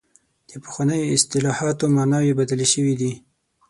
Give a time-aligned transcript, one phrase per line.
[0.49, 3.13] د پخوانیو اصطلاحاتو معناوې بدلې شوې دي.